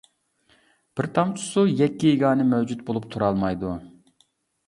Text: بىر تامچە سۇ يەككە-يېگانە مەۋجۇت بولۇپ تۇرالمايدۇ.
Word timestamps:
بىر 0.99 1.07
تامچە 1.17 1.43
سۇ 1.49 1.65
يەككە-يېگانە 1.81 2.47
مەۋجۇت 2.53 2.81
بولۇپ 2.87 3.05
تۇرالمايدۇ. 3.17 3.77